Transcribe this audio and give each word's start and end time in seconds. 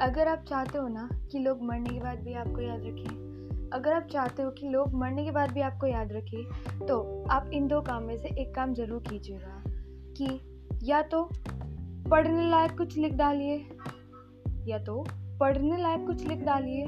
अगर 0.00 0.28
आप 0.28 0.44
चाहते 0.48 0.78
हो 0.78 0.88
ना 0.88 1.08
कि 1.32 1.38
लोग 1.38 1.62
मरने 1.62 1.90
के 1.90 2.00
बाद 2.00 2.18
भी 2.18 2.32
आपको 2.32 2.60
याद 2.60 2.80
रखें, 2.80 3.70
अगर 3.72 3.92
आप 3.92 4.08
चाहते 4.12 4.42
हो 4.42 4.50
कि 4.50 4.68
लोग 4.68 4.94
मरने 4.94 5.24
के 5.24 5.30
बाद 5.30 5.50
भी 5.50 5.60
आपको 5.60 5.86
याद 5.86 6.12
रखें 6.12 6.86
तो 6.86 7.24
आप 7.30 7.50
इन 7.52 7.68
दो 7.68 7.80
काम 7.80 8.02
में 8.02 8.16
से 8.16 8.28
एक 8.28 8.54
काम 8.54 8.74
ज़रूर 8.74 9.02
कीजिएगा 9.10 9.62
कि 10.16 10.40
या 10.82 11.02
तो 11.02 11.30
पढ़ने 12.10 12.50
लायक 12.50 12.78
कुछ 12.78 12.98
लिख 12.98 13.12
डालिए, 13.12 13.56
या 14.66 14.78
तो 14.78 15.06
पढ़ने 15.40 15.82
लायक 15.82 16.06
कुछ 16.06 16.26
लिख 16.26 16.38
डालिए, 16.38 16.84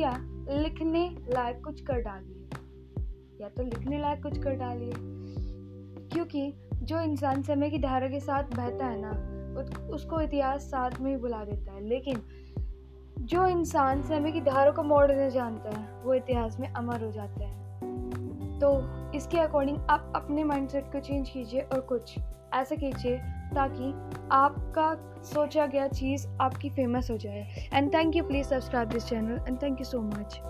या 0.00 0.16
लिखने 0.50 1.16
लायक 1.28 1.64
कुछ 1.64 1.80
कर 1.80 2.00
डालिए। 2.00 2.48
या 3.40 3.48
तो 3.48 3.62
लिखने 3.62 3.98
लायक 3.98 4.22
कुछ 4.22 4.38
कर 4.38 4.50
डालिए। 4.50 4.92
क्योंकि 6.12 6.52
जो 6.74 7.00
इंसान 7.00 7.42
समय 7.42 7.70
की 7.70 7.78
धारा 7.78 8.08
के 8.08 8.20
साथ 8.20 8.44
बहता 8.44 8.86
है 8.86 9.00
ना 9.00 9.37
उसको 9.98 10.20
इतिहास 10.20 10.62
साथ 10.62 11.00
में 11.00 11.10
ही 11.10 11.16
बुला 11.16 11.44
देता 11.44 11.72
है। 11.72 11.88
लेकिन 11.88 12.22
जो 13.18 13.46
इंसान 13.46 14.02
समय 14.02 14.32
की 14.32 14.40
धारों 14.40 14.72
को 14.72 14.82
मोड़ना 14.82 15.28
जानता 15.28 15.78
है, 15.78 16.02
वो 16.02 16.14
इतिहास 16.14 16.60
में 16.60 16.68
अमर 16.68 17.04
हो 17.04 17.10
जाता 17.12 17.44
है। 17.44 18.58
तो 18.58 18.70
इसके 19.12 19.38
अकॉर्डिंग 19.38 19.78
आप 19.90 20.12
अपने 20.16 20.44
माइंडसेट 20.44 20.84
को 20.84 21.00
चेंज 21.00 21.30
कीजिए 21.30 21.60
और 21.60 21.80
कुछ 21.80 22.14
ऐसा 22.54 22.74
कीजिए 22.74 23.16
ताकि 23.54 23.92
आपका 24.32 25.22
सोचा 25.22 25.66
गया 25.66 25.88
चीज़ 25.88 26.26
आपकी 26.40 26.70
फ़ेमस 26.70 27.10
हो 27.10 27.16
जाए। 27.16 27.70
And 27.72 27.94
thank 27.94 28.16
you 28.16 28.24
please 28.24 28.46
subscribe 28.46 28.88
this 28.88 29.06
channel 29.06 29.40
and 29.48 29.62
thank 29.62 29.80
you 29.80 29.84
so 29.84 30.02
much 30.02 30.40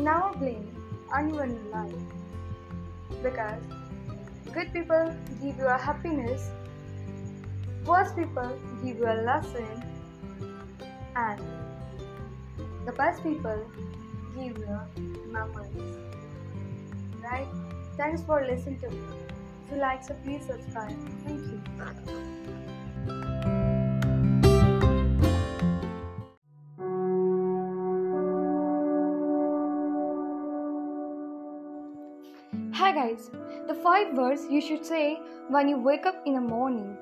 Now 0.00 0.32
blame 0.38 0.66
anyone 1.14 1.50
in 1.50 1.70
life 1.70 1.92
because 3.22 3.62
good 4.54 4.72
people 4.72 5.14
give 5.42 5.58
you 5.58 5.66
a 5.66 5.76
happiness, 5.76 6.48
worst 7.84 8.16
people 8.16 8.58
give 8.82 8.96
you 8.96 9.04
a 9.04 9.20
lesson, 9.22 9.84
and 11.14 11.40
the 12.86 12.92
best 12.92 13.22
people 13.22 13.70
give 14.34 14.56
you 14.56 14.80
memories. 15.30 15.98
Right? 17.22 17.48
Thanks 17.98 18.22
for 18.22 18.42
listening 18.42 18.80
to 18.80 18.88
me. 18.88 18.98
If 19.66 19.72
you 19.74 19.80
like, 19.80 20.02
so 20.02 20.14
please 20.24 20.46
subscribe. 20.46 20.96
Thank 21.26 21.40
you. 23.06 23.59
Hi 32.80 32.92
guys, 32.92 33.30
the 33.68 33.74
five 33.74 34.14
words 34.16 34.46
you 34.50 34.58
should 34.58 34.86
say 34.86 35.20
when 35.48 35.68
you 35.68 35.76
wake 35.76 36.06
up 36.06 36.22
in 36.24 36.32
the 36.32 36.40
morning. 36.40 36.96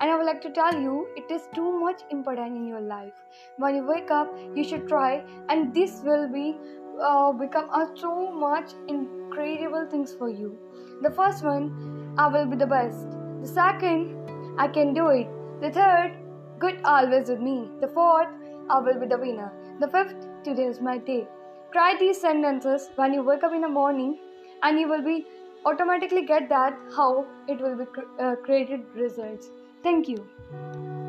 And 0.00 0.08
I 0.08 0.16
would 0.16 0.26
like 0.26 0.40
to 0.42 0.50
tell 0.50 0.72
you 0.80 1.08
it 1.16 1.28
is 1.28 1.48
too 1.52 1.72
much 1.76 2.02
important 2.10 2.56
in 2.56 2.68
your 2.68 2.80
life. 2.80 3.14
When 3.56 3.74
you 3.74 3.84
wake 3.84 4.12
up, 4.12 4.28
you 4.54 4.62
should 4.62 4.86
try, 4.86 5.24
and 5.48 5.74
this 5.74 6.02
will 6.04 6.28
be 6.32 6.56
uh, 7.02 7.32
become 7.32 7.68
a 7.70 7.88
so 7.96 8.30
much 8.30 8.74
incredible 8.86 9.88
things 9.90 10.14
for 10.14 10.28
you. 10.28 10.56
The 11.02 11.10
first 11.10 11.42
one, 11.42 12.14
I 12.16 12.28
will 12.28 12.46
be 12.46 12.56
the 12.56 12.68
best. 12.74 13.10
The 13.40 13.48
second, 13.48 14.14
I 14.56 14.68
can 14.68 14.94
do 14.94 15.08
it. 15.08 15.26
The 15.60 15.72
third, 15.72 16.12
good 16.60 16.78
always 16.84 17.28
with 17.28 17.40
me. 17.40 17.72
The 17.80 17.88
fourth, 17.88 18.28
I 18.70 18.78
will 18.78 19.00
be 19.00 19.08
the 19.08 19.18
winner. 19.18 19.50
The 19.80 19.88
fifth, 19.88 20.28
today 20.44 20.68
is 20.74 20.80
my 20.80 20.98
day. 20.98 21.26
Try 21.72 21.96
these 21.98 22.20
sentences 22.20 22.88
when 22.94 23.12
you 23.12 23.24
wake 23.24 23.42
up 23.42 23.52
in 23.52 23.62
the 23.62 23.74
morning 23.80 24.16
and 24.62 24.78
you 24.78 24.88
will 24.88 25.02
be 25.02 25.26
automatically 25.64 26.24
get 26.26 26.48
that 26.48 26.78
how 26.96 27.26
it 27.48 27.60
will 27.60 27.76
be 27.76 27.84
uh, 28.20 28.36
created 28.36 28.80
results. 28.94 29.50
Thank 29.82 30.08
you 30.08 31.03